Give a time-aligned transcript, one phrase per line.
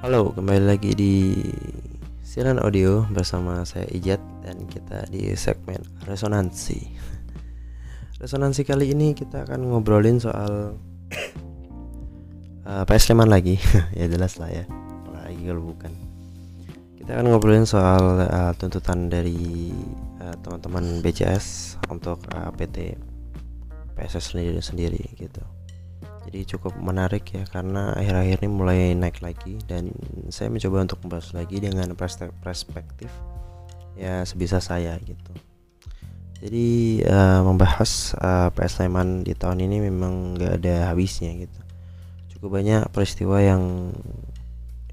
[0.00, 1.44] Halo, kembali lagi di
[2.24, 5.76] Siaran Audio bersama saya Ijat dan kita di segmen
[6.08, 6.88] Resonansi.
[8.16, 10.72] Resonansi kali ini kita akan ngobrolin soal
[12.64, 13.60] uh, PS Sleman lagi,
[14.00, 14.64] ya jelas lah ya.
[15.04, 15.92] Apalagi kalau bukan.
[16.96, 19.68] Kita akan ngobrolin soal uh, tuntutan dari
[20.24, 22.96] uh, teman-teman BCS untuk uh, PT
[24.00, 25.59] PSS sendiri sendiri gitu
[26.30, 29.90] jadi cukup menarik ya karena akhir-akhir ini mulai naik lagi dan
[30.30, 31.90] saya mencoba untuk membahas lagi dengan
[32.38, 33.10] perspektif
[33.98, 35.34] ya sebisa saya gitu.
[36.38, 41.60] Jadi uh, membahas uh, PS Sleman di tahun ini memang nggak ada habisnya gitu.
[42.38, 43.90] Cukup banyak peristiwa yang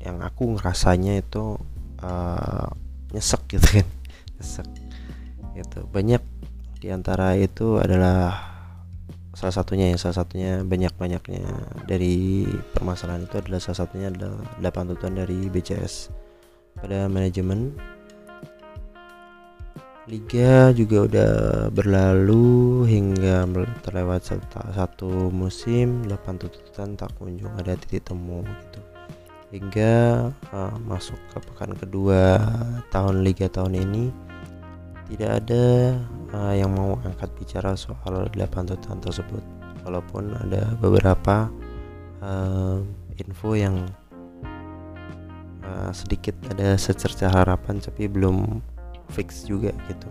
[0.01, 1.53] yang aku ngerasanya itu
[2.01, 2.65] uh,
[3.13, 3.87] nyesek gitu kan
[4.41, 4.67] nyesek
[5.53, 5.85] gitu.
[5.93, 6.25] Banyak
[6.81, 8.56] di antara itu adalah
[9.37, 11.45] salah satunya ya salah satunya banyak banyaknya
[11.85, 16.09] dari permasalahan itu adalah salah satunya adalah delapan tuntutan dari BCS
[16.81, 17.77] pada manajemen.
[20.07, 21.33] Liga juga udah
[21.69, 23.43] berlalu hingga
[23.85, 24.25] terlewat
[24.73, 28.81] satu, musim 8 tuntutan tak kunjung ada titik temu gitu.
[29.53, 29.95] Hingga
[30.49, 32.39] uh, masuk ke pekan kedua
[32.89, 34.26] tahun Liga tahun ini
[35.07, 35.95] tidak ada
[36.35, 38.35] uh, yang mau angkat bicara soal 8
[38.67, 39.43] tuntutan tersebut.
[39.87, 41.47] Walaupun ada beberapa
[42.19, 42.83] uh,
[43.15, 43.87] info yang
[45.63, 48.59] uh, sedikit ada secerca harapan tapi belum
[49.15, 50.09] fix juga gitu.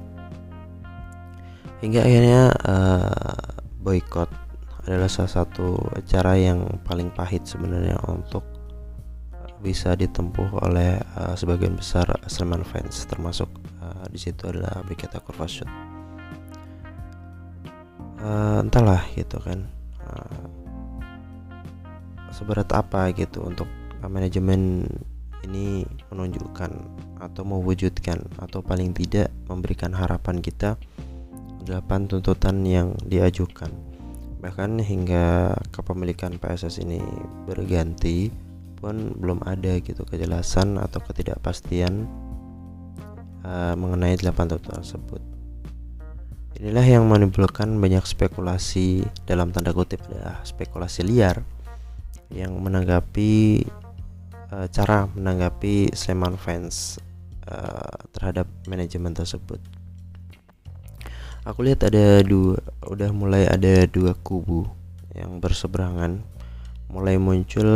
[1.84, 4.32] Hingga akhirnya uh, boykot
[4.88, 5.76] adalah salah satu
[6.08, 8.46] cara yang paling pahit sebenarnya untuk
[9.60, 13.50] bisa ditempuh oleh uh, sebagian besar Sleman fans termasuk
[13.86, 15.70] uh, di situ adalah Brigata Kurvasut.
[18.16, 19.68] Uh, entahlah gitu kan
[20.02, 20.46] uh,
[22.34, 23.68] seberat apa gitu untuk
[24.02, 24.88] manajemen
[25.46, 26.70] ini menunjukkan
[27.22, 30.74] atau mewujudkan atau paling tidak memberikan harapan kita
[31.62, 33.70] delapan tuntutan yang diajukan
[34.42, 37.00] bahkan hingga kepemilikan PSS ini
[37.48, 38.28] berganti
[38.76, 42.06] pun belum ada gitu kejelasan atau ketidakpastian
[43.46, 45.22] uh, mengenai 8 tuntutan tersebut.
[46.56, 51.44] Inilah yang menimbulkan banyak spekulasi dalam tanda kutip adalah spekulasi liar
[52.32, 53.62] yang menanggapi
[54.50, 56.98] uh, cara menanggapi Sleman fans
[57.46, 59.60] uh, terhadap manajemen tersebut.
[61.46, 64.66] Aku lihat ada dua, udah mulai ada dua kubu
[65.14, 66.18] yang berseberangan
[66.90, 67.68] mulai muncul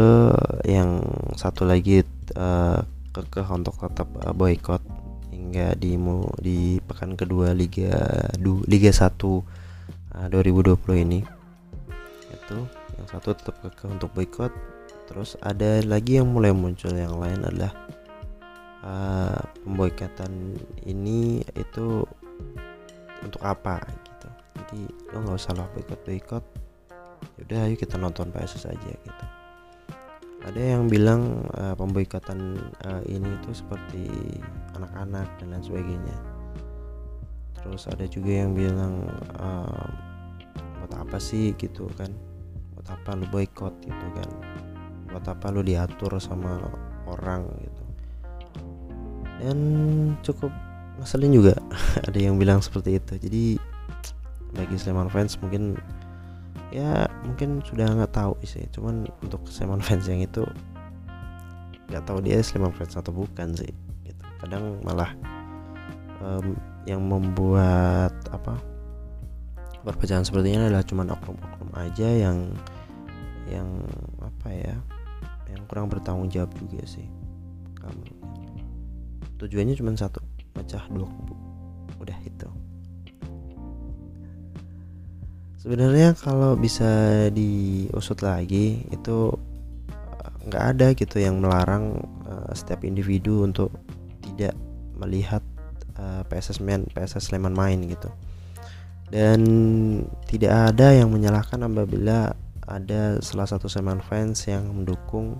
[0.67, 1.05] yang
[1.37, 2.03] satu lagi
[2.35, 2.81] uh,
[3.13, 4.83] kekeh untuk tetap boykot
[5.50, 5.99] hingga di
[6.38, 7.91] di pekan kedua Liga
[8.38, 9.43] du, Liga 1 uh,
[10.31, 11.27] 2020 ini.
[12.31, 14.55] Itu yang satu tetap kekeh untuk boykot.
[15.10, 17.75] Terus ada lagi yang mulai muncul yang lain adalah
[18.87, 20.55] uh, pemboikotan
[20.87, 22.06] ini itu
[23.27, 24.28] untuk apa gitu.
[24.55, 26.44] Jadi lo nggak usah lah boykot boykot.
[27.43, 29.25] Yaudah ayo kita nonton PSS aja gitu.
[30.47, 32.55] Ada yang bilang uh, pemboikotan
[32.87, 34.06] uh, ini itu seperti
[34.81, 36.17] anak-anak dan lain sebagainya.
[37.61, 39.05] Terus ada juga yang bilang
[39.37, 39.89] uh,
[40.81, 41.53] buat apa sih?
[41.61, 42.09] gitu kan.
[42.73, 43.75] Buat apa lu boykot?
[43.85, 44.29] gitu kan.
[45.13, 46.57] Buat apa lu diatur sama
[47.05, 47.45] orang?
[47.61, 47.83] gitu.
[49.45, 49.59] Dan
[50.25, 50.53] cukup
[51.01, 51.55] ngeselin juga.
[52.09, 53.21] Ada yang bilang seperti itu.
[53.21, 53.45] Jadi
[54.57, 55.79] bagi Sleman fans mungkin
[56.75, 58.65] ya mungkin sudah nggak tahu sih.
[58.73, 60.49] Cuman untuk Sleman fans yang itu
[61.93, 63.90] nggak tahu dia Sleman fans atau bukan sih
[64.41, 65.12] kadang malah
[66.25, 66.56] um,
[66.89, 68.56] yang membuat apa
[69.84, 72.53] perpecahan seperti ini adalah cuman oknum-oknum aja yang
[73.49, 73.69] yang
[74.21, 74.77] apa ya
[75.51, 77.07] yang kurang bertanggung jawab juga sih.
[77.81, 78.04] Kamu
[79.41, 80.21] tujuannya cuma satu
[80.53, 81.34] pecah dua kubu.
[81.98, 82.48] Udah itu.
[85.60, 89.33] Sebenarnya kalau bisa diusut lagi itu
[89.92, 93.69] eh, nggak ada gitu yang melarang uh, setiap individu untuk
[94.41, 94.57] tidak
[94.97, 95.45] melihat
[96.01, 98.09] uh, PSS main PSS Sleman main gitu.
[99.13, 99.41] Dan
[100.25, 102.33] tidak ada yang menyalahkan apabila
[102.65, 105.37] ada salah satu Sleman fans yang mendukung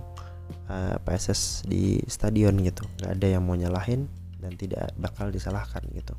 [0.69, 2.85] uh, PSS di stadion gitu.
[3.01, 4.05] Nggak ada yang mau nyalahin
[4.37, 6.13] dan tidak bakal disalahkan gitu.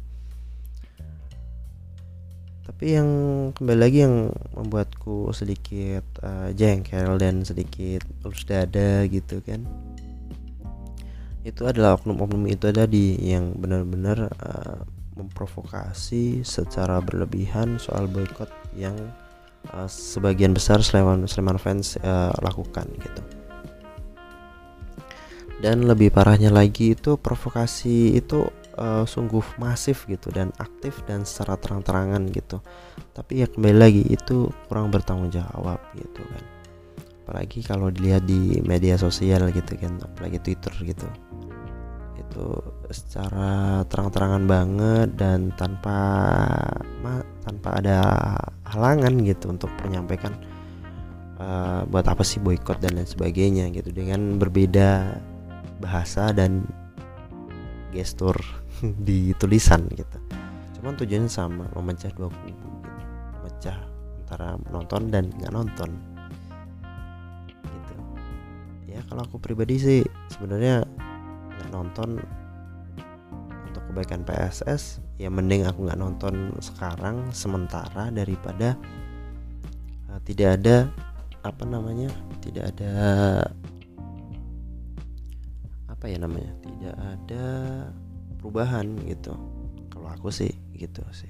[2.66, 3.10] Tapi yang
[3.54, 9.66] kembali lagi yang membuatku sedikit uh, jengkel dan sedikit ulus dada gitu kan
[11.42, 14.78] itu adalah oknum-oknum itu tadi yang benar-benar uh,
[15.18, 18.48] memprovokasi secara berlebihan soal boykot
[18.78, 18.94] yang
[19.74, 23.22] uh, sebagian besar Sleman Sleman fans uh, lakukan gitu.
[25.62, 31.54] Dan lebih parahnya lagi itu provokasi itu uh, sungguh masif gitu dan aktif dan secara
[31.54, 32.58] terang-terangan gitu.
[33.14, 36.61] Tapi ya kembali lagi itu kurang bertanggung jawab gitu kan
[37.22, 41.06] apalagi kalau dilihat di media sosial gitu kan apalagi Twitter gitu.
[42.18, 42.58] Itu
[42.90, 45.96] secara terang-terangan banget dan tanpa
[46.98, 47.98] ma, tanpa ada
[48.66, 50.34] halangan gitu untuk menyampaikan
[51.38, 53.94] uh, buat apa sih boykot dan lain sebagainya gitu.
[53.94, 55.22] Dengan berbeda
[55.78, 56.66] bahasa dan
[57.94, 58.34] gestur
[59.06, 60.18] di tulisan gitu.
[60.82, 62.66] Cuman tujuannya sama memecah dua kubu gitu.
[63.38, 63.78] Memecah
[64.26, 66.11] antara nonton dan nggak nonton
[69.12, 70.00] kalau aku pribadi sih
[70.32, 70.88] sebenarnya
[71.52, 72.16] nggak nonton
[73.68, 78.72] untuk kebaikan PSS ya mending aku nggak nonton sekarang sementara daripada
[80.08, 80.88] uh, tidak ada
[81.44, 82.08] apa namanya
[82.40, 82.94] tidak ada
[85.92, 87.44] apa ya namanya tidak ada
[88.40, 89.36] perubahan gitu.
[89.92, 91.28] Kalau aku sih gitu sih.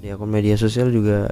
[0.00, 1.28] Di akun media sosial juga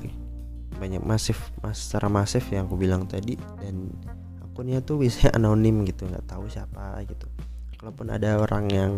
[0.80, 3.36] banyak masif mas secara masif yang aku bilang tadi.
[3.60, 3.92] Dan
[4.40, 7.28] akunnya tuh biasanya anonim gitu nggak tahu siapa gitu.
[7.76, 8.92] Kalaupun ada orang yang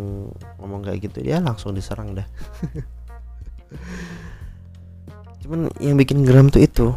[0.62, 2.26] ngomong kayak gitu dia langsung diserang dah.
[5.42, 6.94] Cuman yang bikin geram tuh itu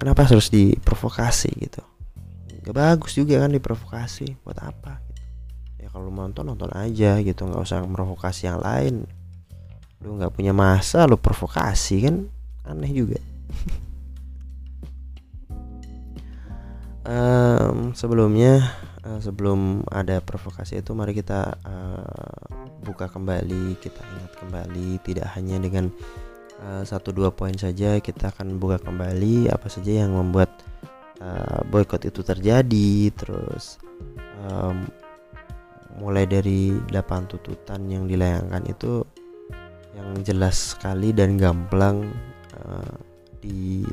[0.00, 1.84] kenapa harus diprovokasi gitu?
[2.64, 5.20] Gak bagus juga kan diprovokasi buat apa gitu.
[5.84, 9.04] ya kalau nonton nonton aja gitu nggak usah provokasi yang lain.
[10.00, 12.24] Lu nggak punya masa lu provokasi kan?
[12.64, 13.20] Aneh juga
[17.04, 18.74] um, sebelumnya
[19.04, 22.44] uh, sebelum ada provokasi itu mari kita uh,
[22.84, 25.88] buka kembali kita ingat kembali tidak hanya dengan
[26.60, 30.52] uh, satu dua poin saja kita akan buka kembali apa saja yang membuat
[31.20, 33.10] uh, boykot itu terjadi.
[33.14, 33.78] Terus
[34.44, 34.84] um,
[35.94, 39.06] mulai dari 8 tuntutan yang dilayangkan itu
[39.94, 42.10] yang jelas sekali dan gamblang
[42.66, 42.94] uh,
[43.38, 43.86] di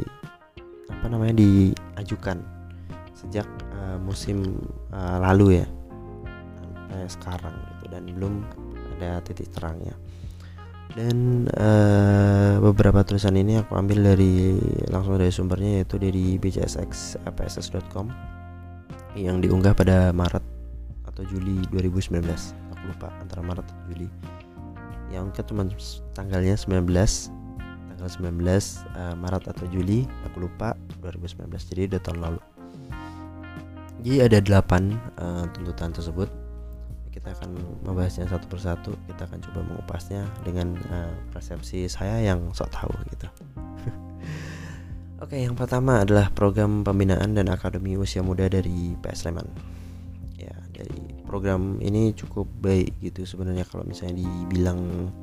[0.89, 2.41] apa namanya diajukan
[3.21, 3.47] sejak
[3.77, 4.57] uh, musim
[4.89, 5.67] uh, lalu ya.
[6.57, 8.33] Sampai sekarang gitu dan belum
[8.99, 9.95] ada titik terangnya
[10.91, 14.59] dan uh, beberapa tulisan ini aku ambil dari
[14.91, 18.11] langsung dari sumbernya yaitu dari bcsxpss.com
[19.15, 20.43] yang diunggah pada Maret
[21.07, 22.19] atau Juli 2019
[22.75, 24.07] aku lupa antara Maret atau Juli.
[25.11, 25.67] Yang ke cuma
[26.15, 32.39] tanggalnya 19 tanggal 19 uh, Maret atau Juli aku lupa 2019 jadi udah tahun lalu
[34.01, 34.65] jadi ada 8
[35.21, 36.25] uh, tuntutan tersebut.
[37.13, 37.53] Kita akan
[37.85, 38.97] membahasnya satu persatu.
[39.05, 43.29] Kita akan coba mengupasnya dengan uh, persepsi saya yang sok tahu gitu.
[45.23, 49.45] Oke, yang pertama adalah program pembinaan dan akademi usia muda dari PS Sleman.
[50.33, 55.13] Ya, dari program ini cukup baik gitu sebenarnya kalau misalnya dibilang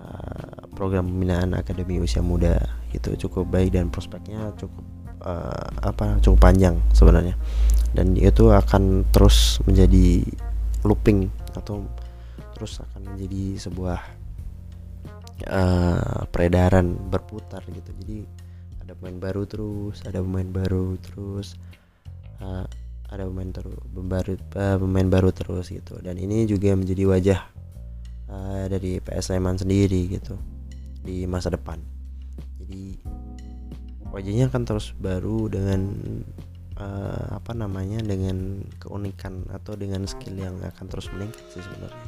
[0.00, 2.64] uh, program pembinaan akademi usia muda
[2.96, 4.95] itu cukup baik dan prospeknya cukup
[5.26, 7.34] uh, apa cukup panjang sebenarnya.
[7.90, 10.22] Dan itu akan terus menjadi
[10.86, 11.26] looping
[11.58, 11.82] atau
[12.54, 14.00] terus akan menjadi sebuah
[15.50, 17.90] uh, peredaran berputar gitu.
[18.04, 18.18] Jadi
[18.86, 21.58] ada pemain baru terus ada pemain baru terus
[22.38, 22.64] uh,
[23.10, 23.50] ada pemain
[23.90, 25.98] baru uh, pemain baru terus gitu.
[26.00, 27.40] Dan ini juga menjadi wajah
[28.30, 30.38] uh, dari PS Sleman sendiri gitu
[31.02, 31.78] di masa depan.
[32.62, 32.98] Jadi
[34.16, 35.92] wajahnya akan terus baru dengan
[36.80, 42.06] uh, apa namanya dengan keunikan atau dengan skill yang akan terus meningkat sih sebenarnya.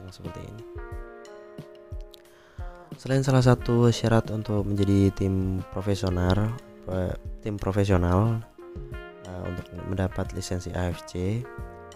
[0.00, 0.64] Yang seperti ini.
[2.96, 6.56] Selain salah satu syarat untuk menjadi tim profesional
[6.88, 7.12] uh,
[7.44, 8.40] tim profesional
[9.28, 11.44] uh, untuk mendapat lisensi AFC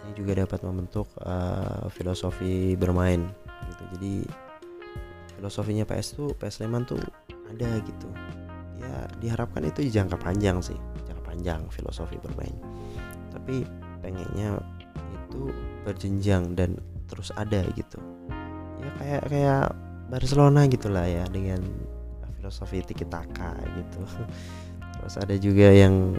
[0.01, 3.25] ini juga dapat membentuk uh, filosofi bermain
[3.73, 3.83] gitu.
[3.97, 4.15] Jadi
[5.41, 7.01] filosofinya PS tuh PS Sleman tuh
[7.49, 8.09] ada gitu
[8.81, 10.77] ya diharapkan itu jangka panjang sih
[11.31, 12.53] panjang filosofi bermain.
[13.31, 13.63] Tapi
[14.03, 14.59] pengennya
[15.15, 15.55] itu
[15.87, 16.75] berjenjang dan
[17.07, 18.03] terus ada gitu.
[18.83, 19.67] Ya kayak kayak
[20.11, 21.63] Barcelona gitulah ya dengan
[22.37, 24.03] filosofi tiki taka gitu.
[25.01, 26.13] Terus ada juga yang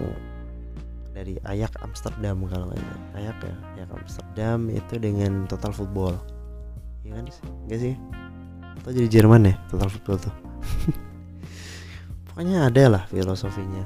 [1.13, 2.81] dari Ayak Amsterdam kalau nggak
[3.13, 6.15] Ayak ya Ayak Amsterdam itu dengan total football.
[7.05, 7.29] Ya kan
[7.67, 7.93] enggak sih?
[8.81, 10.33] Atau jadi Jerman ya total football tuh
[12.41, 13.85] pokoknya ada lah filosofinya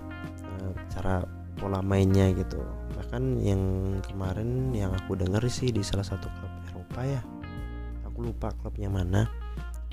[0.88, 1.28] cara
[1.60, 2.56] pola mainnya gitu.
[2.96, 3.60] Bahkan yang
[4.00, 7.20] kemarin yang aku dengar sih di salah satu klub Eropa ya
[8.08, 9.28] aku lupa klubnya mana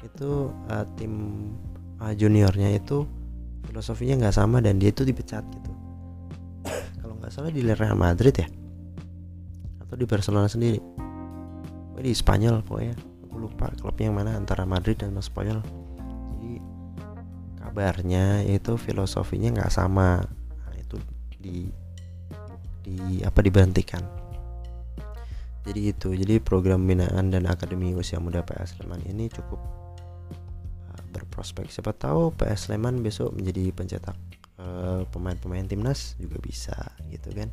[0.06, 1.42] itu uh, tim
[1.98, 3.02] uh, juniornya itu
[3.66, 5.72] filosofinya nggak sama dan dia itu dipecat gitu.
[7.02, 8.46] Kalau nggak salah di Real Madrid ya
[9.82, 10.78] atau di Barcelona sendiri.
[11.98, 12.94] Di Spanyol pokoknya
[13.26, 15.81] aku lupa klubnya yang mana antara Madrid dan Spanyol
[17.72, 20.20] kabarnya itu filosofinya nggak sama.
[20.20, 21.00] Nah, itu
[21.40, 21.72] di
[22.84, 24.04] di apa diberhentikan.
[25.64, 29.56] Jadi itu jadi program binaan dan akademi usia muda PS Sleman ini cukup
[30.92, 31.72] uh, berprospek.
[31.72, 34.20] Siapa tahu PS Sleman besok menjadi pencetak
[34.60, 36.76] uh, pemain-pemain timnas juga bisa
[37.08, 37.48] gitu kan.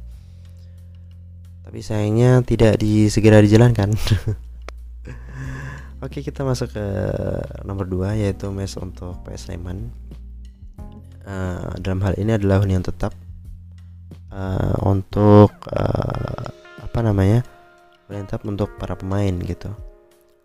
[1.64, 3.96] Tapi sayangnya tidak disegera dijalankan
[6.00, 6.86] Oke kita masuk ke
[7.68, 9.92] nomor 2 yaitu mes untuk PS Sleman.
[11.28, 13.12] Uh, dalam hal ini adalah hunian tetap.
[14.32, 16.48] Uh, untuk uh,
[16.80, 17.44] apa namanya
[18.08, 19.76] hunian tetap untuk para pemain gitu.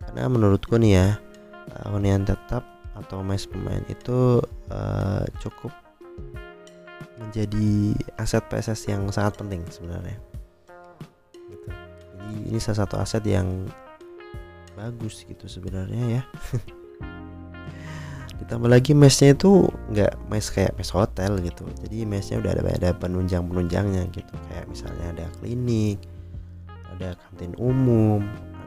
[0.03, 1.07] Karena menurutku nih ya
[1.71, 5.71] uh, hunian tetap atau mes pemain itu uh, cukup
[7.15, 10.19] menjadi aset PSS yang sangat penting sebenarnya.
[12.43, 13.71] Ini salah satu aset yang
[14.85, 16.23] bagus gitu sebenarnya ya.
[18.45, 21.65] Ditambah lagi mesnya itu nggak mes kayak mes hotel gitu.
[21.81, 24.35] Jadi mesnya udah ada ada penunjang penunjangnya gitu.
[24.51, 25.97] Kayak misalnya ada klinik
[26.95, 28.23] ada kantin umum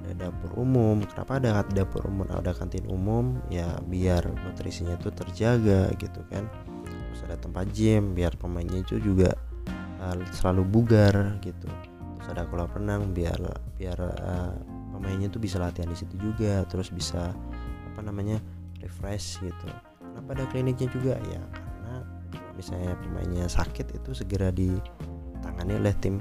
[0.08, 1.04] ada dapur umum.
[1.04, 3.37] Kenapa ada dapur umum ada kantin umum?
[3.52, 6.48] Ya biar nutrisinya itu terjaga gitu kan.
[6.88, 9.37] Terus ada tempat gym biar pemainnya itu juga
[10.00, 11.68] uh, selalu bugar gitu.
[12.28, 13.40] Ada kolam renang biar
[13.80, 14.52] biar uh,
[14.98, 17.30] pemainnya tuh bisa latihan di situ juga terus bisa
[17.94, 18.42] apa namanya
[18.82, 19.70] refresh gitu.
[20.02, 22.02] Kenapa ada kliniknya juga ya karena
[22.58, 26.18] misalnya pemainnya sakit itu segera ditangani oleh tim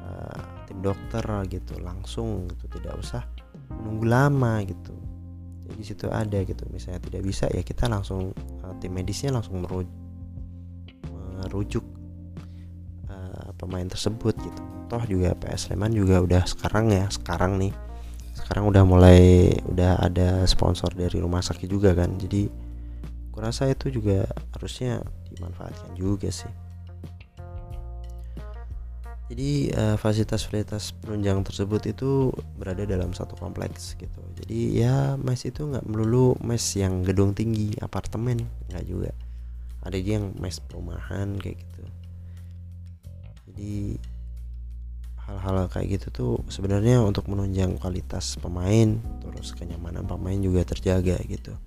[0.00, 1.20] uh, tim dokter
[1.52, 3.28] gitu langsung gitu tidak usah
[3.68, 4.96] menunggu lama gitu.
[5.68, 8.32] Jadi situ ada gitu misalnya tidak bisa ya kita langsung
[8.64, 11.84] uh, tim medisnya langsung merujuk,
[13.58, 14.62] pemain tersebut gitu.
[14.88, 17.74] Toh juga PS Sleman juga udah sekarang ya sekarang nih.
[18.32, 22.16] Sekarang udah mulai udah ada sponsor dari rumah sakit juga kan.
[22.16, 22.48] Jadi
[23.34, 24.24] kurasa itu juga
[24.54, 25.02] harusnya
[25.34, 26.48] dimanfaatkan juga sih.
[29.28, 34.24] Jadi uh, fasilitas-fasilitas penunjang tersebut itu berada dalam satu kompleks gitu.
[34.40, 38.40] Jadi ya mes itu nggak melulu mes yang gedung tinggi apartemen
[38.72, 39.12] nggak juga.
[39.84, 41.97] Ada yang mes perumahan kayak gitu
[43.58, 43.98] jadi
[45.26, 51.58] hal-hal kayak gitu tuh sebenarnya untuk menunjang kualitas pemain terus kenyamanan pemain juga terjaga gitu.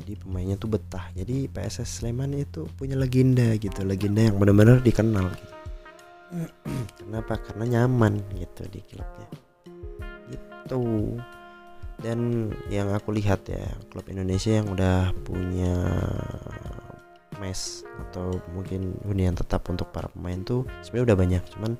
[0.00, 1.12] Jadi pemainnya tuh betah.
[1.12, 5.54] Jadi PSS Sleman itu punya legenda gitu legenda yang benar-benar dikenal gitu.
[7.04, 7.36] Kenapa?
[7.36, 9.28] Karena nyaman gitu di klubnya.
[10.32, 10.80] Gitu.
[12.00, 15.76] Dan yang aku lihat ya klub Indonesia yang udah punya
[17.40, 21.42] mes atau mungkin hunian tetap untuk para pemain tuh sebenarnya udah banyak.
[21.56, 21.72] Cuman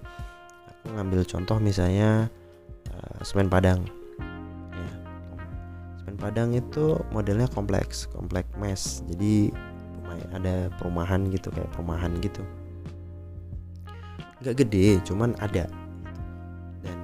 [0.66, 2.32] aku ngambil contoh misalnya
[2.90, 3.84] uh, semen Padang.
[4.72, 4.90] Ya.
[6.00, 9.04] Semen Padang itu modelnya kompleks kompleks mes.
[9.12, 9.52] Jadi
[10.34, 12.42] ada perumahan gitu kayak perumahan gitu.
[14.40, 15.68] Nggak gede cuman ada.
[16.80, 16.98] Dan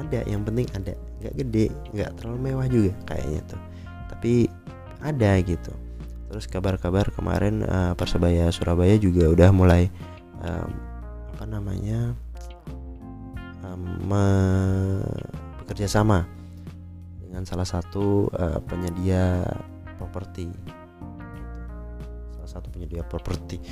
[0.00, 0.96] ada yang penting ada.
[1.20, 3.60] Nggak gede nggak terlalu mewah juga kayaknya tuh.
[4.08, 4.48] Tapi
[4.98, 5.70] ada gitu
[6.28, 9.88] terus kabar-kabar kemarin uh, persebaya Surabaya juga udah mulai
[10.44, 10.70] um,
[11.34, 12.12] apa namanya
[15.78, 16.26] bekerja sama
[17.22, 19.46] dengan salah satu uh, penyedia
[19.94, 20.50] properti.
[22.34, 23.62] Salah satu penyedia properti.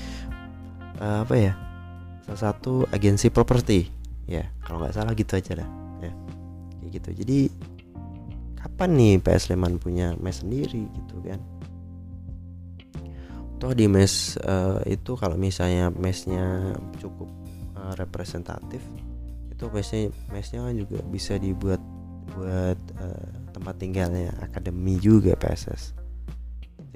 [1.02, 1.52] Uh, apa ya?
[2.28, 3.90] Salah satu agensi properti.
[4.30, 6.12] Ya kalau nggak salah gitu aja lah ya
[6.78, 7.10] kayak gitu.
[7.26, 7.38] Jadi
[8.54, 11.42] kapan nih PS Sleman punya mes sendiri gitu kan
[13.56, 17.28] toh di mes uh, itu kalau misalnya mesnya cukup
[17.76, 18.84] uh, representatif
[19.48, 21.80] itu mesnya mesnya kan juga bisa dibuat
[22.36, 25.96] buat uh, tempat tinggalnya akademi juga PSS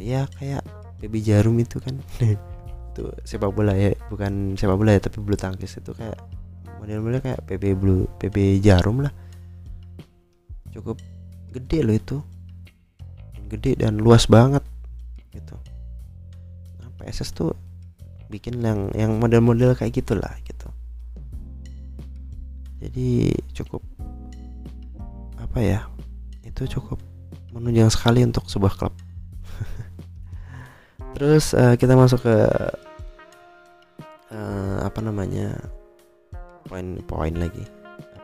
[0.00, 0.64] ya kayak
[1.00, 1.96] PB Jarum itu kan.
[2.90, 6.18] Itu sepak bola ya bukan sepak bola ya tapi bulu tangkis itu kayak
[6.82, 9.14] model-model kayak PB bulu PB Jarum lah.
[10.74, 10.98] Cukup
[11.54, 12.18] gede loh itu.
[13.46, 14.66] Gede dan luas banget
[17.10, 17.50] PSS tuh
[18.30, 20.70] bikin yang yang model-model kayak gitulah gitu.
[22.78, 23.82] Jadi cukup
[25.42, 25.80] apa ya
[26.46, 27.02] itu cukup
[27.50, 28.94] menunjang sekali untuk sebuah klub.
[31.18, 32.36] Terus uh, kita masuk ke
[34.30, 35.58] uh, apa namanya
[36.70, 37.66] poin-poin lagi.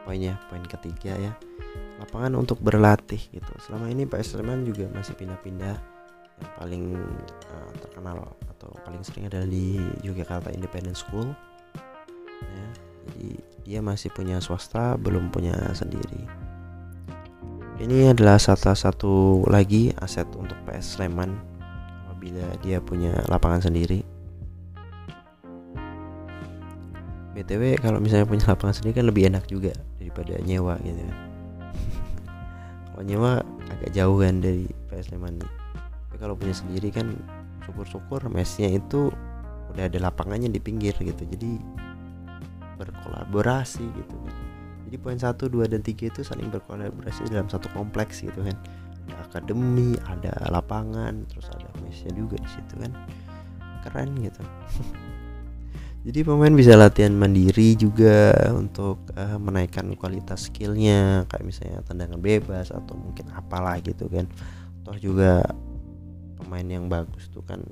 [0.07, 1.35] Poinnya poin ketiga ya.
[1.99, 3.53] Lapangan untuk berlatih gitu.
[3.59, 5.96] Selama ini Pak Sleman juga masih pindah-pindah
[6.37, 6.85] yang paling
[7.53, 11.33] uh, terkenal atau paling sering adalah di Yogyakarta Independent School.
[12.43, 12.67] Ya
[13.07, 13.31] jadi
[13.67, 16.27] dia masih punya swasta belum punya sendiri.
[17.77, 21.37] Ini adalah salah satu lagi aset untuk PS Sleman
[22.09, 24.01] apabila dia punya lapangan sendiri.
[27.37, 31.19] BTW kalau misalnya punya lapangan sendiri kan lebih enak juga daripada nyewa gitu kan.
[32.89, 33.33] Kalau nyewa
[33.69, 35.45] agak jauh kan dari PS Sleman
[36.17, 37.13] tapi kalau punya sendiri kan
[37.69, 39.13] syukur-syukur mesnya itu
[39.69, 41.29] udah ada lapangannya di pinggir gitu.
[41.29, 41.61] Jadi
[42.81, 44.37] berkolaborasi gitu kan.
[44.89, 48.57] Jadi poin satu dua dan tiga itu saling berkolaborasi dalam satu kompleks gitu kan.
[49.13, 52.97] Ada akademi ada lapangan terus ada mesnya juga di situ kan.
[53.85, 54.41] Keren gitu.
[56.09, 61.29] Jadi pemain bisa latihan mandiri juga untuk uh, menaikkan kualitas skillnya.
[61.29, 64.25] Kayak misalnya tendangan bebas atau mungkin apalah gitu kan.
[64.81, 65.45] Toh juga
[66.37, 67.65] pemain yang bagus tuh kan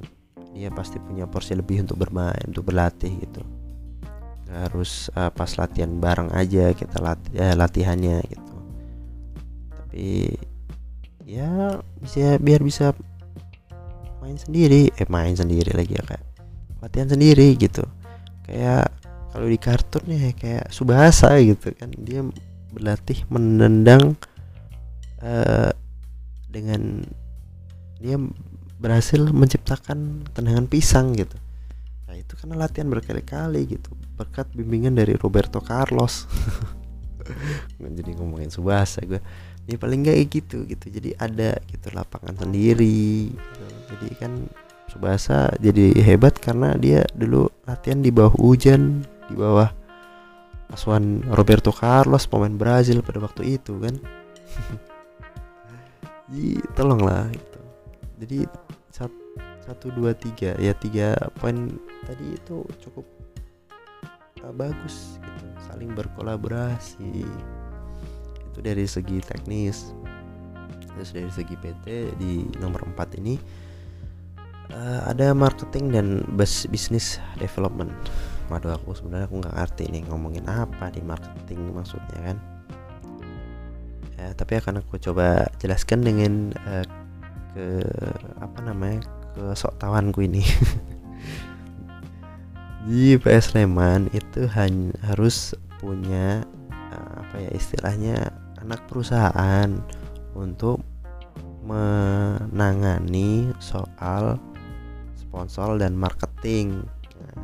[0.54, 3.42] dia pasti punya porsi lebih untuk bermain untuk berlatih gitu.
[4.47, 8.54] Gak harus uh, pas latihan bareng aja kita latih eh, latihannya gitu.
[9.75, 10.06] Tapi
[11.25, 12.94] ya bisa biar bisa
[14.23, 16.25] main sendiri eh main sendiri lagi ya kayak
[16.80, 17.83] latihan sendiri gitu.
[18.47, 18.94] Kayak
[19.35, 22.23] kalau di kartun ya kayak Subasa gitu kan dia
[22.71, 24.14] berlatih menendang
[25.18, 25.71] uh,
[26.47, 27.02] dengan
[27.99, 28.14] dia
[28.84, 31.40] berhasil menciptakan tendangan pisang gitu.
[32.04, 33.88] Nah itu karena latihan berkali-kali gitu.
[34.20, 36.28] Berkat bimbingan dari Roberto Carlos.
[37.80, 39.16] Jadi ngomongin Subasa gue
[39.64, 40.92] ini paling gak gitu gitu.
[40.92, 43.64] Jadi ada gitu lapangan sendiri gitu.
[43.96, 44.32] jadi kan
[44.92, 49.00] Subasa jadi hebat karena dia dulu latihan di bawah hujan
[49.32, 49.72] di bawah
[50.68, 53.94] asuhan Roberto Carlos pemain Brazil pada waktu itu kan.
[56.25, 57.28] Jadi tolonglah
[58.25, 58.49] jadi
[59.65, 60.56] satu dua tiga.
[60.56, 61.76] Ya tiga poin
[62.08, 63.04] tadi itu cukup
[64.41, 65.45] uh, bagus gitu.
[65.69, 67.25] Saling berkolaborasi.
[68.50, 69.93] Itu dari segi teknis
[70.95, 73.34] terus dari segi PT di nomor 4 ini
[74.71, 76.06] uh, ada marketing dan
[76.39, 77.91] bus business development.
[78.47, 82.39] Waduh aku sebenarnya aku nggak ngerti nih ngomongin apa di marketing maksudnya kan.
[84.15, 86.87] Ya, tapi akan aku coba jelaskan dengan uh,
[87.54, 87.86] ke
[88.43, 90.43] apa namanya ke sok tawanku ini
[92.84, 98.17] di PS Sleman itu hanya harus punya uh, apa ya istilahnya
[98.60, 99.80] anak perusahaan
[100.36, 100.84] untuk
[101.64, 104.36] menangani soal
[105.17, 106.84] sponsor dan marketing.
[107.17, 107.36] Nah,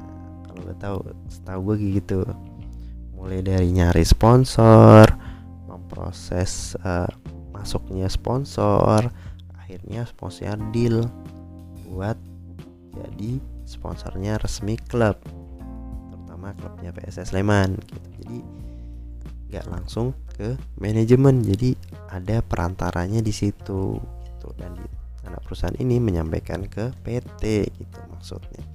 [0.44, 0.98] kalau gue tahu,
[1.32, 2.20] setahu gue gitu.
[3.16, 5.08] Mulai dari nyari sponsor,
[5.68, 7.08] memproses uh,
[7.52, 9.08] masuknya sponsor,
[9.70, 11.06] akhirnya sponsor deal
[11.86, 12.18] buat
[12.90, 15.14] jadi sponsornya resmi klub.
[16.10, 17.96] Terutama klubnya PSS Sleman gitu.
[18.18, 18.38] Jadi
[19.54, 21.46] nggak langsung ke manajemen.
[21.46, 21.78] Jadi
[22.10, 23.94] ada perantaranya di situ
[24.26, 24.48] gitu.
[24.58, 24.86] Dan di
[25.30, 28.66] anak perusahaan ini menyampaikan ke PT gitu maksudnya.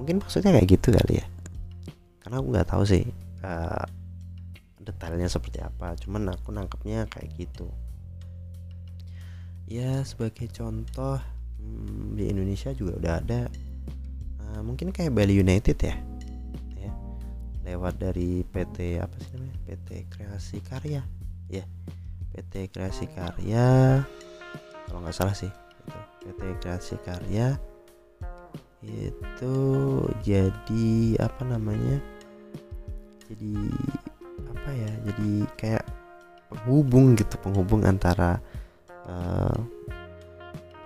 [0.00, 1.26] Mungkin maksudnya kayak gitu kali ya.
[2.24, 3.04] Karena aku nggak tahu sih
[3.44, 3.84] uh,
[4.80, 5.92] detailnya seperti apa.
[6.00, 7.68] Cuman aku nangkepnya kayak gitu
[9.72, 11.16] ya sebagai contoh
[11.56, 13.40] hmm, di Indonesia juga udah ada
[14.44, 15.96] uh, mungkin kayak Bali United ya
[16.76, 16.92] ya
[17.64, 19.56] lewat dari PT apa sih namanya?
[19.64, 21.00] PT Kreasi Karya
[21.48, 21.64] ya
[22.36, 24.04] PT Kreasi Karya
[24.84, 27.56] kalau nggak salah sih itu PT Kreasi Karya
[28.84, 29.56] itu
[30.20, 31.96] jadi apa namanya
[33.30, 33.54] jadi
[34.52, 35.84] apa ya jadi kayak
[36.52, 38.36] penghubung gitu penghubung antara
[39.08, 39.58] uh,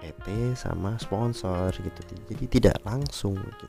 [0.07, 2.01] PT sama sponsor gitu.
[2.31, 3.67] Jadi tidak langsung gitu.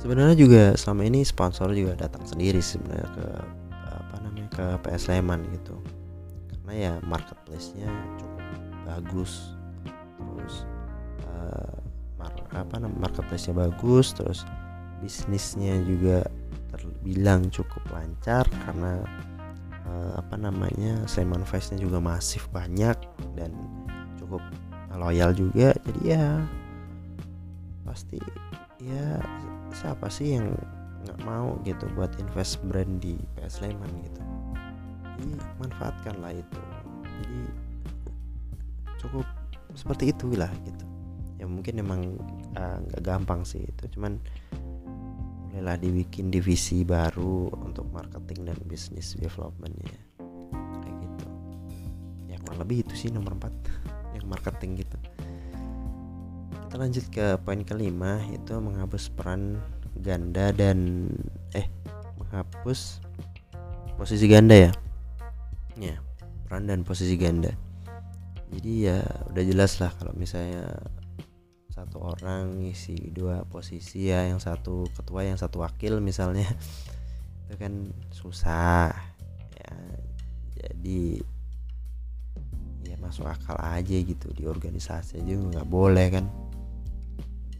[0.00, 3.26] Sebenarnya juga selama ini sponsor juga datang sendiri sebenarnya ke
[3.84, 5.76] apa namanya ke PS Sleman gitu.
[6.50, 8.42] Karena ya marketplace-nya cukup
[8.88, 9.52] bagus.
[10.16, 10.64] Terus
[11.28, 11.76] uh,
[12.16, 14.16] mar apa namanya marketplace-nya bagus.
[14.16, 14.48] Terus
[15.04, 16.24] bisnisnya juga
[16.72, 19.04] terbilang cukup lancar karena
[19.90, 22.94] uh, apa namanya Sleman face nya juga masif banyak
[23.34, 23.50] dan
[24.22, 24.40] cukup
[24.94, 25.74] loyal juga.
[25.86, 26.46] Jadi ya
[27.82, 28.22] pasti
[28.78, 29.18] ya
[29.74, 30.54] siapa sih yang
[31.06, 34.22] nggak mau gitu buat invest brand di PS Sleman gitu?
[35.18, 36.62] Jadi manfaatkanlah itu.
[37.20, 37.40] Jadi
[39.00, 39.26] cukup
[39.74, 40.84] seperti itulah gitu.
[41.40, 42.00] Ya mungkin emang
[42.52, 44.20] eh, nggak uh, gampang sih itu cuman
[45.50, 49.98] mulailah dibikin divisi baru untuk marketing dan bisnis developmentnya
[50.80, 51.26] kayak gitu.
[52.30, 54.98] Ya kurang lebih itu sih nomor 4 yang marketing gitu
[56.70, 59.58] kita lanjut ke poin kelima itu menghapus peran
[59.98, 61.10] ganda dan
[61.50, 61.66] eh
[62.14, 63.02] menghapus
[63.98, 64.72] posisi ganda ya.
[65.74, 65.98] Ya
[66.46, 67.50] peran dan posisi ganda.
[68.54, 69.02] Jadi ya
[69.34, 70.62] udah jelas lah kalau misalnya
[71.80, 76.44] satu orang ngisi dua posisi ya yang satu ketua yang satu wakil misalnya.
[77.48, 78.92] Itu kan susah
[79.56, 79.72] ya.
[80.60, 81.24] Jadi
[82.84, 86.28] ya masuk akal aja gitu di organisasi aja nggak boleh kan.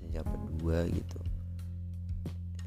[0.05, 1.19] Menjabat dua gitu.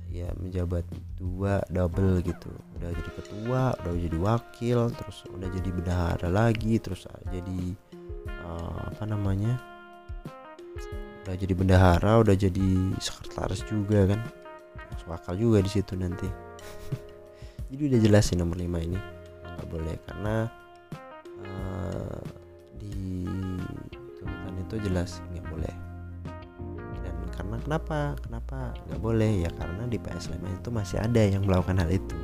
[0.09, 0.89] Ya menjabat
[1.21, 2.49] dua double gitu.
[2.81, 7.77] Udah jadi ketua udah jadi wakil terus udah jadi bendahara lagi terus jadi
[8.41, 9.61] uh, apa namanya
[11.23, 12.67] udah jadi bendahara udah jadi
[12.99, 14.19] sekretaris juga kan.
[14.91, 16.27] Masuk akal juga di situ nanti.
[17.73, 18.99] Jadi udah jelas sih nomor 5 ini.
[19.41, 20.36] Nggak boleh karena
[21.41, 22.21] uh,
[22.77, 23.25] di
[24.19, 25.73] tuntutan itu jelas nggak boleh.
[27.01, 28.19] Dan karena kenapa?
[28.21, 29.47] Kenapa nggak boleh?
[29.47, 32.19] Ya karena di PS5 itu masih ada yang melakukan hal itu.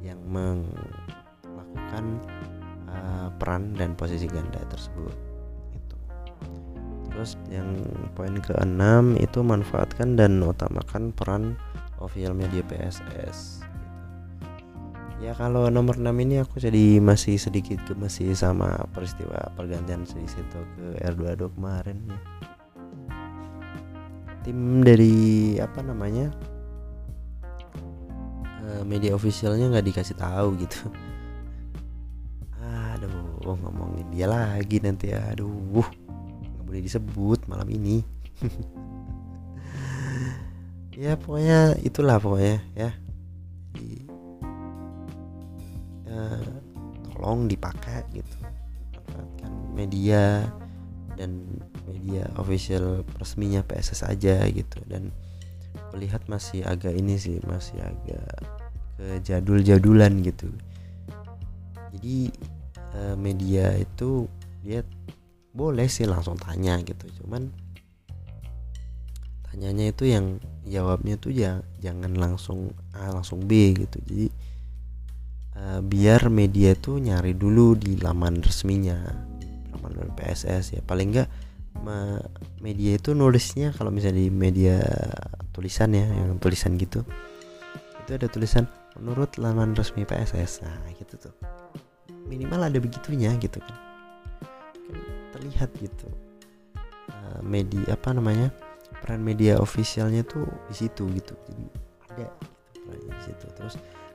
[0.00, 0.20] Yang
[1.44, 2.04] melakukan
[2.88, 5.25] uh, peran dan posisi ganda tersebut
[7.16, 7.80] terus yang
[8.12, 11.56] poin keenam itu manfaatkan dan utamakan peran
[11.96, 15.24] official media PSS gitu.
[15.24, 20.60] ya kalau nomor 6 ini aku jadi masih sedikit gemesi sama peristiwa pergantian di situ
[20.76, 22.20] ke R22 kemarin ya.
[24.44, 26.28] Tim dari apa namanya
[28.60, 30.92] eh, media officialnya nggak dikasih tahu gitu.
[32.60, 36.04] Aduh ngomongin dia lagi nanti aduh
[36.66, 38.02] boleh disebut malam ini.
[40.96, 42.90] Ya pokoknya itulah pokoknya ya.
[43.76, 44.08] Jadi,
[46.08, 46.40] ya,
[47.12, 48.36] tolong dipakai gitu.
[48.96, 50.48] Manfaatkan media
[51.20, 51.44] dan
[51.84, 54.80] media official resminya PSS aja gitu.
[54.88, 55.12] Dan
[55.92, 58.32] melihat masih agak ini sih masih agak
[58.96, 60.48] kejadul-jadulan gitu.
[61.92, 62.32] Jadi
[62.96, 64.24] eh, media itu
[64.64, 64.80] dia
[65.56, 67.48] boleh sih langsung tanya gitu cuman
[69.56, 70.36] tanyanya itu yang
[70.68, 73.96] jawabnya tuh ya jangan langsung A langsung B gitu.
[74.04, 74.28] Jadi
[75.56, 79.00] uh, biar media tuh nyari dulu di laman resminya
[79.72, 80.80] laman PSS ya.
[80.84, 81.30] Paling enggak
[82.60, 84.80] media itu nulisnya kalau misalnya di media
[85.52, 87.04] tulisan ya yang tulisan gitu
[88.00, 88.64] itu ada tulisan
[88.96, 91.34] menurut laman resmi PSS nah gitu tuh.
[92.28, 93.95] Minimal ada begitunya gitu kan
[95.36, 96.08] terlihat gitu.
[97.06, 98.48] Uh, media apa namanya
[99.04, 101.36] peran media ofisialnya tuh di situ gitu.
[101.46, 101.64] Jadi
[102.10, 102.26] ada
[102.72, 103.46] gitu di situ.
[103.52, 103.74] Terus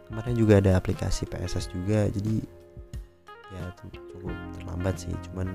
[0.09, 2.09] kemarin juga ada aplikasi PSS juga.
[2.09, 2.41] Jadi
[3.53, 5.47] ya cukup terlambat sih cuman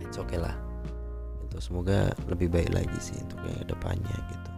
[0.00, 0.54] it's okay lah.
[1.50, 4.50] Itu semoga lebih baik lagi sih untuk yang depannya gitu.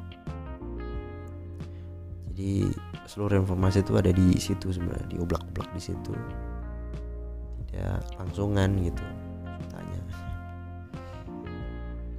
[2.29, 2.53] Jadi
[3.09, 6.15] seluruh informasi itu ada di situ sebenarnya dioblak-oblak di situ.
[7.67, 9.18] Tidak langsungan gitu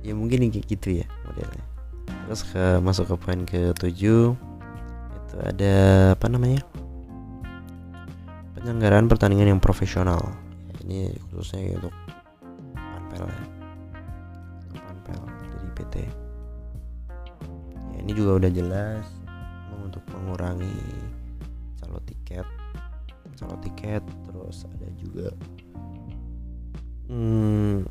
[0.10, 1.63] ya mungkin gitu ya modelnya.
[2.26, 4.34] Terus ke masuk ke poin ke tujuh
[5.13, 5.76] itu ada
[6.17, 6.65] apa namanya?
[8.58, 10.34] Penyelenggaraan pertandingan yang profesional.
[10.82, 11.93] Ini khususnya untuk
[12.74, 13.43] panpel ya.
[14.82, 15.22] Panpel
[15.54, 16.13] dari PT ya
[18.10, 19.06] ini juga udah jelas
[19.86, 20.74] untuk mengurangi
[21.78, 22.48] calo tiket.
[23.38, 25.30] Calo tiket terus ada juga
[27.10, 27.89] hmm,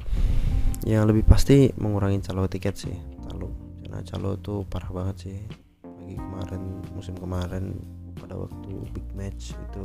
[0.86, 2.96] yang lebih pasti mengurangi calo tiket sih
[3.28, 3.50] calo.
[3.84, 5.38] Karena calo tuh parah banget sih.
[5.84, 6.62] Lagi kemarin
[6.96, 7.76] musim kemarin
[8.16, 9.84] pada waktu big match itu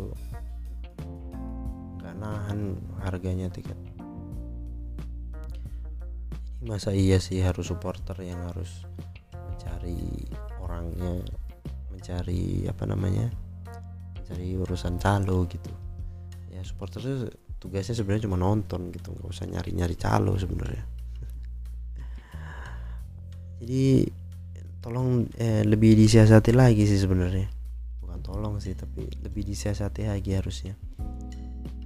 [2.00, 3.76] nggak nahan harganya tiket.
[6.64, 8.88] Masa iya sih harus supporter yang harus
[9.36, 10.24] mencari
[10.64, 11.20] orangnya
[11.92, 13.28] mencari apa namanya
[14.16, 15.72] mencari urusan calo gitu.
[16.48, 17.32] Ya supporter tuh
[17.64, 20.84] tugasnya sebenarnya cuma nonton gitu nggak usah nyari nyari calo sebenarnya.
[23.64, 24.04] Jadi
[24.84, 27.48] tolong eh, lebih disiasati lagi sih sebenarnya.
[28.04, 30.76] Bukan tolong sih tapi lebih disiasati lagi harusnya.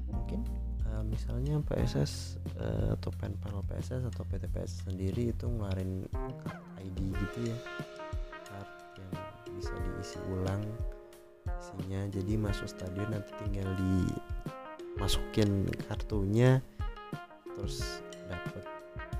[0.10, 0.42] Mungkin
[0.90, 6.10] uh, misalnya PSS uh, eh, atau penpal PSS atau PTPS sendiri itu ngeluarin
[6.82, 7.58] ID gitu ya.
[8.50, 9.14] Card yang
[9.54, 10.66] bisa diisi ulang
[11.46, 12.02] isinya.
[12.10, 13.70] Jadi masuk stadion nanti tinggal
[14.98, 16.58] dimasukin kartunya
[17.54, 18.66] terus dapat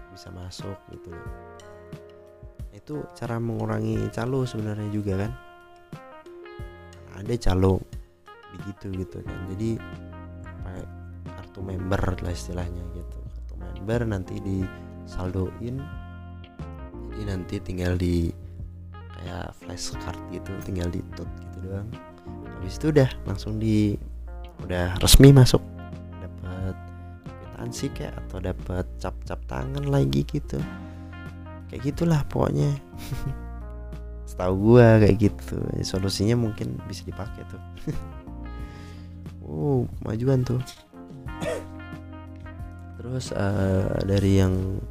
[0.10, 1.32] bisa masuk gitu loh.
[2.74, 5.32] Itu cara mengurangi calo sebenarnya juga kan?
[7.22, 7.78] Ada calo
[8.58, 9.38] begitu gitu kan.
[9.54, 9.78] Jadi
[10.66, 10.86] pakai
[11.30, 13.18] kartu member lah istilahnya gitu.
[13.38, 14.66] Kartu member nanti di
[15.06, 15.78] saldoin
[17.14, 18.34] jadi nanti tinggal di
[18.94, 21.90] kayak flashcard gitu tinggal di tut gitu doang.
[22.58, 23.94] Habis itu udah langsung di
[24.64, 25.62] udah resmi masuk.
[26.22, 26.76] Dapat
[27.28, 30.58] kwitansi kayak atau dapat cap-cap tangan lagi gitu.
[31.70, 32.72] Kayak gitulah pokoknya.
[34.30, 35.58] Setahu gua kayak gitu.
[35.84, 37.64] Solusinya mungkin bisa dipakai tuh.
[39.48, 40.60] Oh majuan tuh.
[43.00, 44.84] Terus uh, dari yang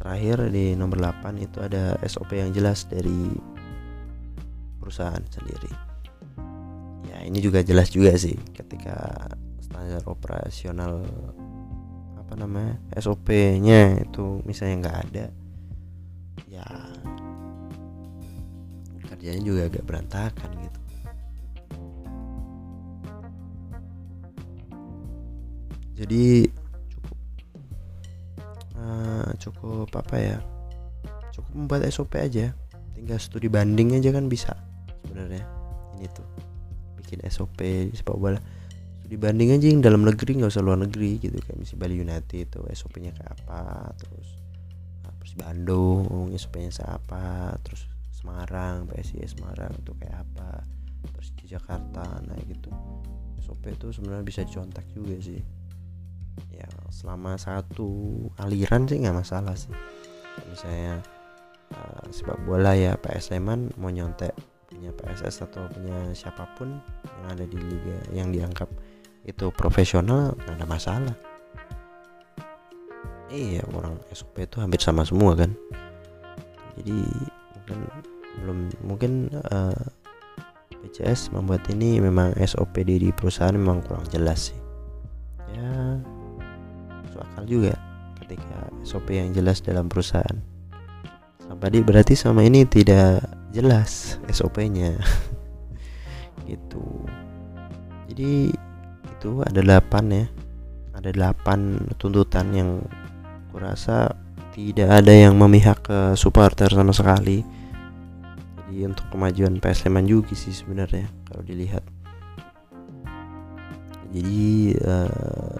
[0.00, 3.28] terakhir di nomor 8 itu ada SOP yang jelas dari
[4.80, 5.91] perusahaan sendiri
[7.22, 9.30] ya ini juga jelas juga sih ketika
[9.62, 11.06] standar operasional
[12.18, 15.26] apa namanya SOP-nya itu misalnya nggak ada
[16.50, 16.66] ya
[19.06, 20.80] kerjanya juga agak berantakan gitu.
[26.02, 26.50] Jadi
[26.90, 27.18] cukup
[28.74, 30.38] uh, cukup apa ya
[31.30, 32.50] cukup membuat SOP aja
[32.98, 34.58] tinggal studi banding aja kan bisa
[35.06, 35.46] sebenarnya
[35.94, 36.26] ini tuh
[37.02, 37.58] bikin SOP
[37.92, 38.38] sepak bola.
[39.02, 41.36] Studi banding aja yang dalam negeri nggak usah luar negeri gitu.
[41.42, 44.28] Kayak misalnya Bali United itu SOP-nya kayak apa terus
[45.20, 47.84] Persi Bandung SOP-nya apa terus
[48.14, 50.62] Semarang PSIS Semarang itu kayak apa
[51.12, 52.70] terus di Jakarta nah gitu.
[53.42, 55.42] SOP itu sebenarnya bisa dicontak juga sih.
[56.54, 59.74] Ya selama satu aliran sih nggak masalah sih.
[60.48, 61.02] Misalnya
[61.74, 64.32] uh, sepak bola ya PS Sleman mau nyontek
[64.82, 66.74] punya PSS atau punya siapa pun
[67.06, 68.66] yang ada di liga yang dianggap
[69.22, 71.14] itu profesional nggak ada masalah.
[73.30, 75.54] Iya orang SOP itu hampir sama semua kan?
[76.82, 76.98] Jadi
[77.54, 77.78] mungkin
[78.42, 79.12] belum mungkin
[79.54, 84.58] uh, eh, PCS membuat ini memang SOP di perusahaan memang kurang jelas sih.
[85.54, 86.02] Ya
[87.22, 87.78] akal juga
[88.18, 90.42] ketika SOP yang jelas dalam perusahaan.
[91.38, 94.96] Tadi berarti sama ini tidak jelas SOP-nya
[96.50, 96.84] gitu.
[98.08, 98.50] Jadi
[99.06, 100.26] itu ada delapan ya.
[100.96, 102.70] Ada delapan tuntutan yang
[103.52, 104.12] kurasa
[104.52, 107.44] tidak ada yang memihak ke supporter sama sekali.
[108.68, 111.84] Jadi untuk kemajuan PS Sleman juga sih sebenarnya kalau dilihat.
[114.12, 115.56] Jadi uh,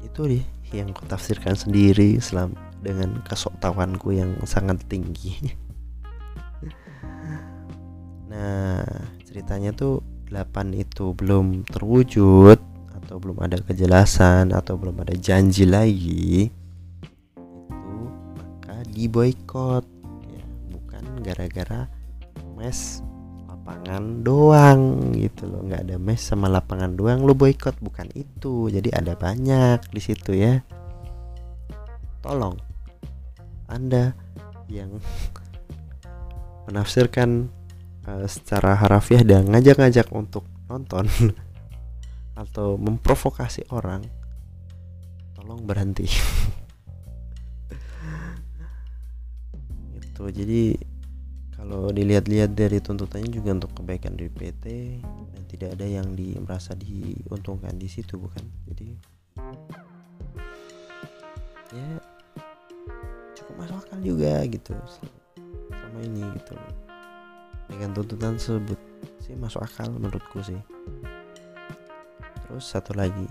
[0.00, 5.36] itu deh yang kutafsirkan sendiri selam dengan kesoktawanku yang sangat tinggi
[9.34, 9.98] ceritanya tuh
[10.30, 12.54] 8 itu belum terwujud
[13.02, 16.54] atau belum ada kejelasan atau belum ada janji lagi
[17.34, 17.94] itu
[18.38, 19.82] maka diboykot
[20.30, 21.90] ya bukan gara-gara
[22.54, 23.02] mes
[23.50, 25.66] lapangan doang gitu loh.
[25.66, 28.70] Nggak ada mes sama lapangan doang lo boykot bukan itu.
[28.70, 30.62] Jadi ada banyak di situ ya.
[32.22, 32.54] Tolong
[33.66, 34.14] anda
[34.70, 34.94] yang
[36.70, 37.50] menafsirkan
[38.08, 41.08] uh, secara harafiah dan ngajak-ngajak untuk nonton
[42.42, 44.04] atau memprovokasi orang
[45.36, 46.08] tolong berhenti.
[50.00, 50.78] Itu jadi
[51.54, 54.64] kalau dilihat-lihat dari tuntutannya juga untuk kebaikan dari PT
[55.32, 58.44] dan tidak ada yang di merasa diuntungkan di situ bukan?
[58.68, 58.88] Jadi
[61.74, 61.88] ya
[63.34, 64.74] cukup masuk akal juga gitu
[65.74, 66.54] sama ini gitu
[67.70, 68.78] dengan tuntutan tersebut
[69.24, 70.60] sih masuk akal menurutku sih.
[72.44, 73.28] Terus satu lagi.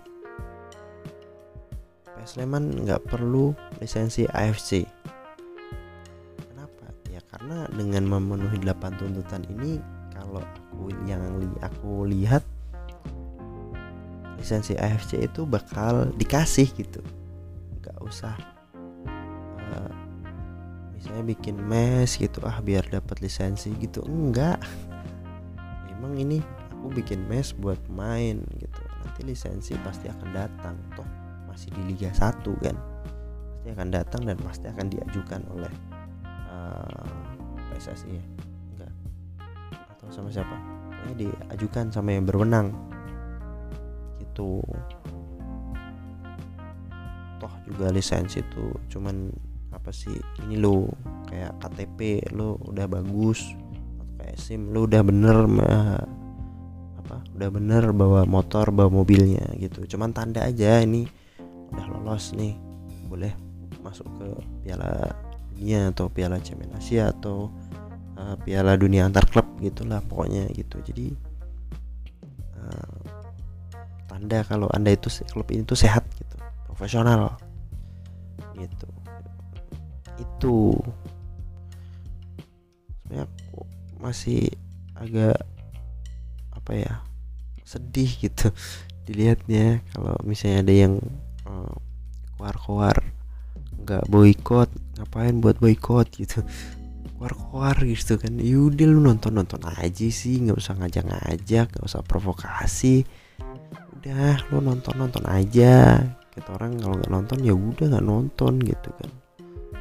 [2.08, 3.52] PS Sleman nggak perlu
[3.84, 4.88] lisensi AFC
[7.34, 9.82] karena dengan memenuhi 8 tuntutan ini
[10.16, 12.40] kalau aku yang li aku lihat
[14.40, 17.02] lisensi AFC itu bakal dikasih gitu.
[17.82, 18.32] Nggak usah
[21.14, 24.02] misalnya bikin mes gitu ah biar dapat lisensi gitu.
[24.02, 24.58] Enggak.
[25.94, 26.42] Emang ini
[26.74, 28.82] aku bikin mes buat main gitu.
[29.06, 31.06] Nanti lisensi pasti akan datang toh.
[31.46, 32.74] Masih di Liga 1 kan.
[32.74, 35.70] Pasti akan datang dan pasti akan diajukan oleh
[36.50, 37.06] uh,
[37.70, 38.26] PSSI ya.
[38.74, 38.94] Enggak.
[39.94, 40.58] Atau sama siapa.
[41.06, 42.74] Ini diajukan sama yang berwenang.
[44.18, 44.66] Gitu.
[47.38, 49.30] Toh juga lisensi itu cuman
[49.84, 50.16] apa sih
[50.48, 50.88] ini lo
[51.28, 53.52] kayak KTP lo udah bagus
[54.00, 55.44] atau kayak SIM lo udah bener
[57.04, 59.84] apa udah bener bawa motor bawa mobilnya gitu.
[59.84, 61.04] Cuman tanda aja ini
[61.76, 62.56] udah lolos nih
[63.12, 63.36] boleh
[63.84, 64.28] masuk ke
[64.64, 65.12] piala
[65.52, 67.52] dunia atau piala Champions Asia atau
[68.16, 70.80] uh, Piala Dunia antar klub gitulah pokoknya gitu.
[70.80, 71.12] Jadi
[72.56, 72.96] uh,
[74.08, 76.40] tanda kalau anda itu klub ini tuh sehat gitu
[76.72, 77.36] profesional
[80.44, 80.76] itu
[83.00, 83.64] sebenarnya aku
[84.04, 84.52] masih
[85.00, 85.40] agak
[86.52, 86.94] apa ya
[87.64, 88.52] sedih gitu
[89.08, 89.80] dilihatnya.
[89.96, 91.00] Kalau misalnya ada yang
[91.48, 91.72] uh,
[92.36, 93.00] keluar-keluar
[93.88, 94.68] nggak boykot
[95.00, 96.44] ngapain buat boykot gitu?
[97.16, 98.36] Keluar-keluar gitu kan.
[98.36, 103.08] Yaudah lu nonton nonton aja sih nggak usah ngajak-ngajak nggak usah provokasi.
[103.96, 106.04] Udah lu nonton nonton aja.
[106.36, 109.23] Kita orang kalau nggak nonton ya udah nggak nonton gitu kan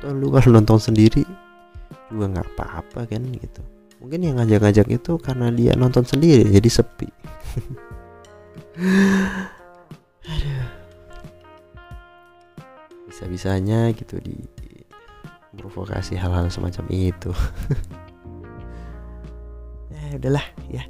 [0.03, 1.23] atau lu kalau nonton sendiri
[2.11, 3.63] juga nggak apa-apa kan gitu.
[4.03, 7.07] Mungkin yang ngajak-ngajak itu karena dia nonton sendiri jadi sepi.
[13.07, 14.35] Bisa-bisanya gitu di
[15.55, 17.31] provokasi hal-hal semacam itu.
[19.95, 20.83] Ya udahlah ya.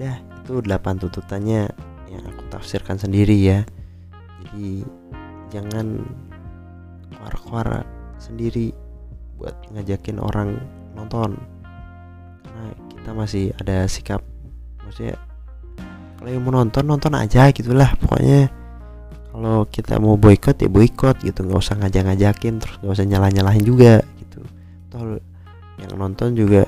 [0.00, 1.68] Udah itu delapan tuntutannya
[2.08, 3.68] yang aku tafsirkan sendiri ya.
[4.40, 4.80] Jadi
[5.52, 6.00] jangan
[7.12, 7.84] keluar-keluar
[8.26, 8.74] sendiri
[9.38, 10.58] buat ngajakin orang
[10.98, 11.38] nonton.
[12.42, 14.24] Karena kita masih ada sikap
[14.82, 15.18] maksudnya
[16.16, 17.94] kalau yang mau nonton nonton aja gitulah.
[18.02, 18.50] Pokoknya
[19.30, 21.46] kalau kita mau boykot ya boykot gitu.
[21.46, 24.42] Nggak usah ngajak-ngajakin terus nggak usah nyalah-nyalahin juga gitu.
[24.90, 25.22] Toh
[25.78, 26.66] yang nonton juga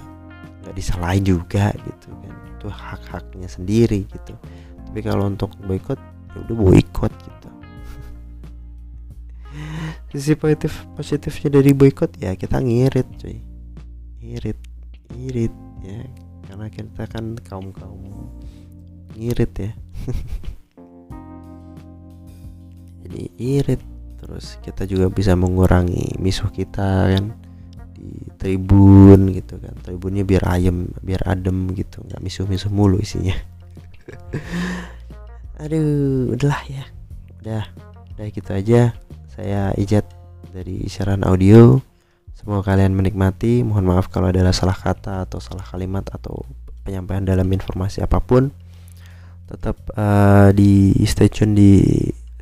[0.63, 2.35] nggak disalahin juga gitu kan.
[2.55, 4.37] Itu hak-haknya sendiri gitu.
[4.89, 5.99] Tapi kalau untuk boykot
[6.37, 7.49] ya udah boykot gitu
[10.09, 13.37] sisi positif positifnya dari boykot ya kita ngirit cuy.
[14.25, 14.59] Ngirit
[15.13, 16.01] ngirit ya.
[16.49, 18.33] Karena kita kan kaum kaum
[19.13, 19.71] ngirit ya.
[23.05, 23.83] Jadi irit
[24.19, 27.37] terus kita juga bisa mengurangi misuh kita kan
[27.93, 29.77] di tribun gitu kan.
[29.85, 33.37] Tribunnya biar ayem biar adem gitu nggak misuh-misuh mulu isinya.
[35.63, 36.85] Aduh udahlah ya.
[37.45, 37.65] Udah
[38.17, 38.97] udah gitu aja
[39.39, 40.03] saya ijat
[40.51, 41.79] dari siaran audio.
[42.35, 43.63] Semoga kalian menikmati.
[43.63, 46.43] Mohon maaf kalau ada salah kata atau salah kalimat atau
[46.83, 48.51] penyampaian dalam informasi apa pun.
[49.47, 51.79] Tetap uh, di stay tune di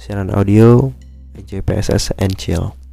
[0.00, 0.88] siaran audio
[1.36, 2.85] JPSS and Chill.